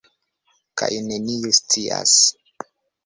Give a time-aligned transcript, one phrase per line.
[0.81, 2.17] Kaj neniu scias.